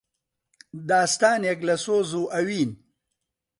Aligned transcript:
داستانێک 0.89 1.59
لە 1.67 1.75
سۆز 1.85 2.09
و 2.21 2.23
ئەوین 2.33 2.71